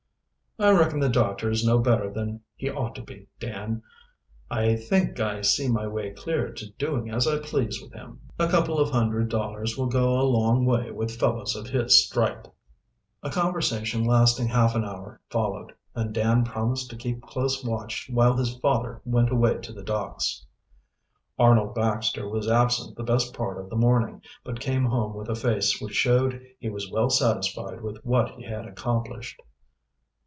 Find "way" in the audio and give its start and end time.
5.87-6.11, 10.65-10.91